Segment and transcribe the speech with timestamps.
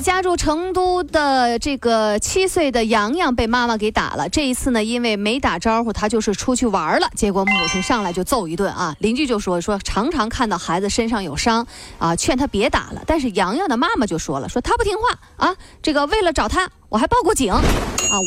[0.00, 4.28] 家住成都的这个七岁的洋洋被妈妈给打了。
[4.28, 8.96] 这一次呢，因为没打招呼，他就是出去玩了，结果母亲上来就揍一顿啊！
[9.00, 11.66] 邻居就说说常常看到孩子身上有伤
[11.98, 13.02] 啊，劝他别打了。
[13.06, 17.60] 但是洋洋的妈妈就说了，说他不听话啊，这个为了找他，我还报过警啊！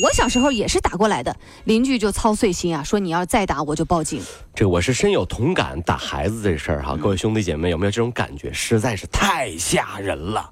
[0.04, 1.36] 我小时候也是打过来的。
[1.64, 4.22] 邻居就操碎心啊，说你要再打我就报警。
[4.54, 8.52] 这我是深有同感，打孩子这事儿哈，各位兄弟姐妹有没有这种感觉？
[8.54, 10.50] 实在是太吓人了。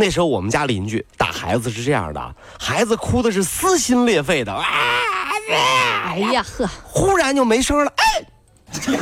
[0.00, 4.64] 那时候我们家邻居打孩子是这样的，孩子哭的是撕心裂肺的，啊！
[5.50, 8.24] 哎呀呵，忽然就没声了，哎，
[8.70, 8.96] 怎么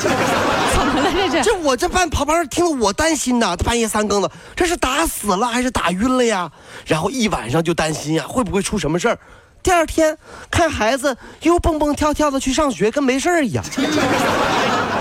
[1.02, 1.42] 了这是？
[1.42, 6.50] 这我这半旁边听得我担心呐，半夜三更的，这是打死了还是打晕了呀？
[6.86, 9.18] 然后一晚上就担心呀，会不会出什么事儿？
[9.62, 10.16] 第二天
[10.50, 13.62] 看孩子又蹦蹦跳跳的去上学，跟没事儿一样。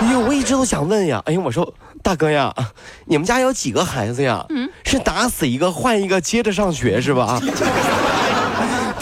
[0.00, 2.54] 哎呦，我一直都想问呀，哎呦，我说大哥呀，
[3.06, 4.44] 你们家有几个孩子呀？
[4.50, 7.40] 嗯，是打死一个换一个接着上学是吧？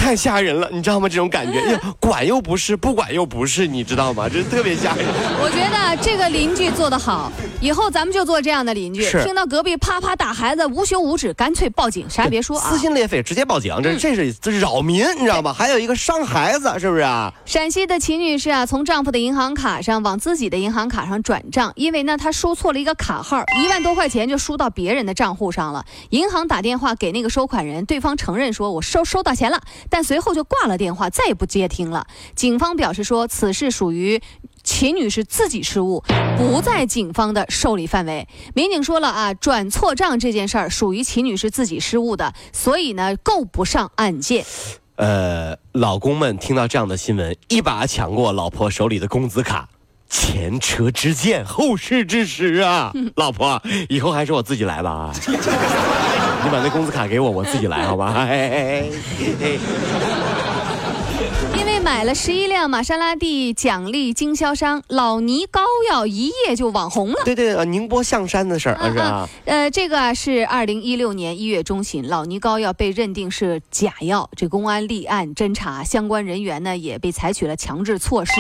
[0.04, 1.08] 太吓人了，你知道吗？
[1.08, 4.28] 这种感觉， 管又不是，不管又不是，你知道吗？
[4.28, 5.06] 这特别吓人。
[5.40, 9.02] 我觉得这个邻居做得好，以后咱们就做这样的邻居。
[9.22, 13.74] 听到隔壁啪啪打孩子，无休无止，干脆报警，啥也别说啊，撕心裂肺，直接报警。
[13.82, 15.54] 这这是这扰民，你知道吗？
[15.54, 17.32] 还有一个伤孩子，是不是啊？
[17.46, 25.82] 陕西的秦女士啊，从丈夫的银行卡上往自己的银行卡上转账，因为呢，她输错了一个卡号，一万多块钱就输到别人的账户上了。
[26.10, 29.58] 银行打电话给那个收款人，对方承认说：“我收收到钱了。”
[29.94, 32.04] 但随后就挂了电话，再也不接听了。
[32.34, 34.20] 警方表示说，此事属于
[34.64, 36.02] 秦女士自己失误，
[36.36, 38.26] 不在警方的受理范围。
[38.56, 44.44] 民警说了啊，转错账这件事儿属于秦女士自己失误的，所以呢，够不上案件。
[44.96, 49.68] 呃，老公们听到这样的新闻，一把抢过老婆手里的工资卡，
[50.16, 52.92] 前车之鉴，后事之师啊！
[53.16, 55.12] 老婆，以后还是我自己来吧啊！
[55.26, 58.24] 你把那工资卡给我，我自己来，好吧？
[61.58, 67.16] 因为买了十一辆玛莎拉蒂，奖励经销商老尼膏药一夜就网红了。
[67.24, 69.28] 对对，呃，宁波象山的事儿是啊？
[69.46, 78.32] 呃，这个啊是二零一六年一月中旬，老尼膏药被认定是假药，这公安立案侦查，相关人员呢也被采取了强制措施。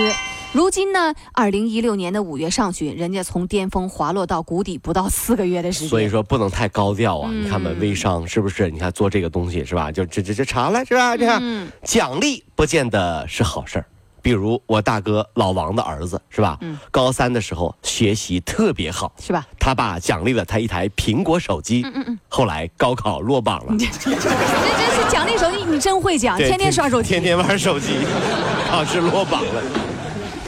[0.54, 5.88] 如今呢，二零一六年的五月上旬，人家从巅峰滑落到谷底不到四个月的时间。
[5.88, 7.30] 所以说不能太高调啊！
[7.32, 8.70] 你看嘛，微商是不是？
[8.70, 9.90] 你看做这个东西是吧？
[9.90, 11.16] 就这这这查了是吧？
[11.16, 11.42] 这样
[11.82, 13.86] 奖励不见得是好事儿。
[14.22, 16.56] 比如我大哥老王的儿子是吧？
[16.60, 19.44] 嗯，高三的时候学习特别好是吧？
[19.58, 21.82] 他爸奖励了他一台苹果手机。
[21.84, 22.18] 嗯嗯嗯。
[22.28, 23.74] 后来高考落榜了。
[23.76, 24.20] 这真
[24.94, 27.88] 是奖励手机，你真会讲，天天刷手机，天天玩手机，
[28.70, 29.62] 考试落榜了。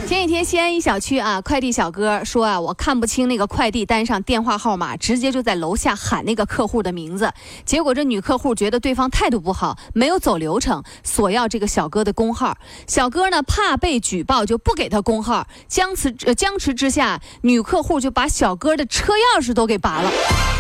[0.07, 7.33] 前几天西安一小区啊，快递小哥说啊，我看不清那个快递单上电话号码，直接就在楼下喊那个客户的名字。
[7.65, 12.57] 结果这女客户觉得对方态度不好，没有走流程，索要这个小哥的工号。
[12.87, 15.49] 小哥呢怕被举报，就不给他工号。
[15.67, 20.13] 僵持僵持之下，女客户就把小哥的车钥匙都给拔了。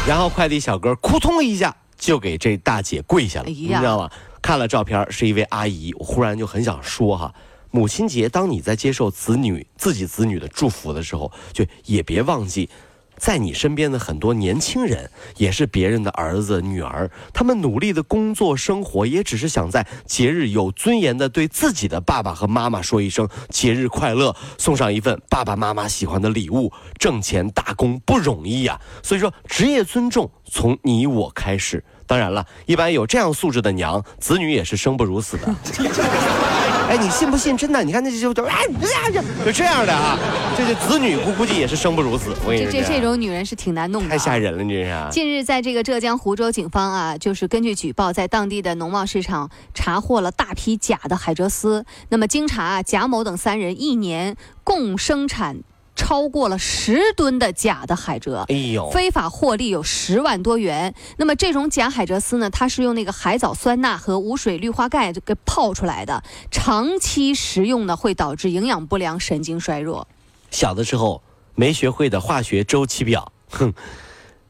[0.08, 4.10] 然后快递小哥扑通一下就给这大姐跪下了，你知道吗？
[4.42, 7.32] 看了照片是一位阿姨，我忽然就很想说哈。
[7.76, 12.70] 母亲节，当你在接受子女自己子女的祝福的时候，就也别忘记，
[13.18, 26.72] 在你身边的很多年轻人也是别人的儿子女儿，他们努力的工作生活，也只是想在节日有尊严的对自己的爸爸和妈妈说一声节日快乐，送上一份爸爸妈妈喜欢的礼物。
[26.98, 31.84] 挣钱打工不容易呀，所以说职业尊重从你我开始。
[32.06, 35.54] 当然了，一般有这样素质的娘，子女也是生不如死的。
[36.88, 37.56] 哎，你信不信？
[37.56, 40.16] 真的，你看那就就哎呀，就这样的啊，
[40.56, 42.32] 这这子女估估计也是生不如死。
[42.44, 45.10] 我跟你说，这这种女人是挺难弄的，太吓人了，这是。
[45.10, 51.84] 近日，在这个浙江湖州警方啊，就是根据举报，在当地的农贸市场查获了大批假的海蜇丝。
[52.10, 55.56] 那么经查啊，贾某等三人一年共生产。
[55.96, 60.94] 超过了十吨的假的海蜇，哎呦，非法获利有十万多元。
[61.16, 70.06] 那么这种假海蜇丝呢，它是用那个海藻酸钠和无水氯化钙给泡出来的，长期食用呢会导致营养不良、神经衰弱。
[70.50, 71.22] 小的时候
[71.54, 73.72] 没学会的化学周期表，哼，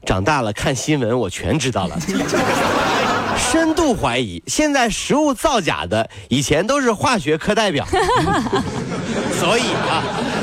[0.04, 1.96] 长大了看新闻我全知道了。
[3.38, 7.86] 深度怀疑，现在食物造假的以前都是化学课代表，
[9.38, 10.02] 所以啊，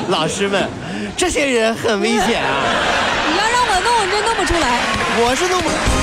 [0.10, 0.70] 老师们，
[1.18, 2.64] 这些人很危险啊！
[3.32, 4.80] 你要让我弄，我真弄不出来。
[5.20, 6.03] 我是弄不。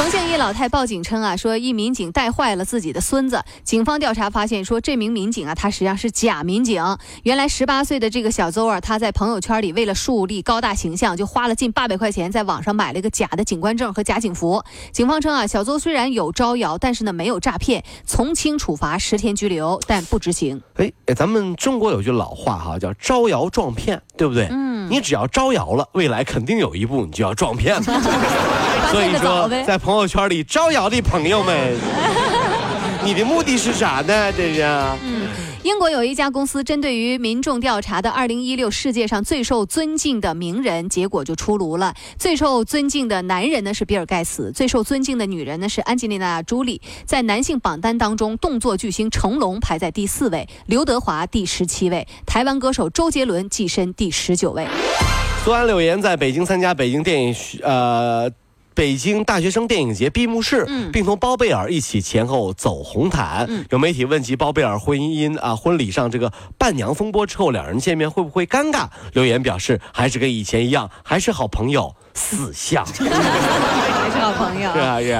[0.00, 3.44] 重庆一老太报警称啊，说一民警带坏了自己的孙子。
[3.62, 6.82] 警方调查发现，说这名民警啊，他实际上是假民警。
[7.22, 14.64] 原来十八岁的这个小邹啊，他在朋友圈里为了树立高大形象，就花了近八百块钱在网上买了一个假的警官证和假警服。
[14.90, 20.62] 警方称啊，小邹虽然有招摇，但是呢没有诈骗，从轻处罚十天拘留，但不执行。
[20.76, 24.48] 哎，咱们中国有句老话哈，叫招摇撞骗，对不对？
[24.50, 24.69] 嗯。
[24.90, 27.82] 你只要招摇了，未来肯定有一步你就要撞骗了。
[28.90, 31.76] 所以说，在朋友圈里招摇的朋友们，
[33.04, 34.32] 你的目的是啥呢？
[34.32, 34.66] 这是。
[35.62, 41.94] 英国有一家公司针对于民众调查的2016世界上最受尊敬的名人，结果就出炉了。
[42.18, 46.80] 最受尊敬的男人呢是比尔盖茨，最受尊敬的女人呢是安吉丽娜·朱莉。
[47.04, 54.66] 在男性榜单当中，动作巨星成龙排在第四位，刘德华第十七位，台湾歌手周杰伦跻身第十九位。
[55.44, 58.32] 苏安柳岩在北京参加北京电影呃。
[58.80, 63.46] 北京大学生电影节闭幕式，并同包贝尔一起前后走红毯。
[63.68, 68.88] 有媒体问及包贝尔婚姻啊婚礼上这个伴娘风波之后，两人见面会不会尴尬？
[69.12, 71.94] 留言表示，还是跟以前一样，还是好朋友。
[72.12, 74.70] 四项， 还是好朋友。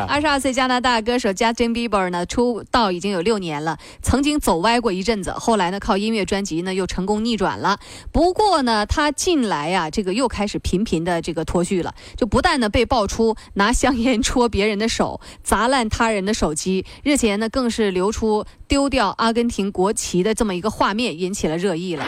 [0.08, 7.78] 二十二岁加拿大歌手 Justin Bieber 呢，出道已经有六年了，曾经走歪过一阵子，后来呢，靠音乐专辑呢，又成功逆转了。
[8.10, 22.04] 不过呢，他近来呀，这个又开始频频的这个脱序了，就不但呢被爆出拿香烟戳别人的手，砸烂他人的手机，日前呢，更是流出丢掉阿根廷国旗的这么一个画面，引起了热议了。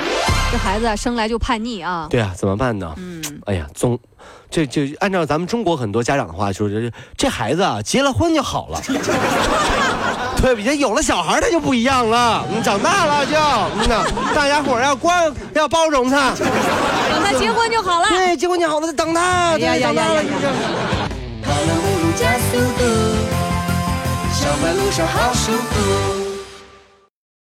[0.51, 2.07] 这孩子生来就叛逆啊！
[2.11, 2.95] 对啊，怎么办呢？
[2.97, 3.99] 嗯，哎呀，总。
[4.49, 8.81] 这就按照咱们中国很多家长的话说，这这孩子啊，结了婚就好了。
[10.41, 12.45] 对，比有了小孩他就不一样了。
[12.55, 13.37] 你长大了就，
[13.81, 14.05] 嗯呐，
[14.35, 18.09] 大家伙要关要包容他，等他结婚就好了。
[18.11, 20.23] 对，结婚就好了，等他，对，长大了。
[22.53, 22.85] 跑了五路加速度，
[24.35, 26.12] 上班路上好舒服。